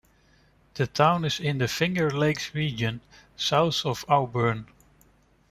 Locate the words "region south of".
2.55-4.03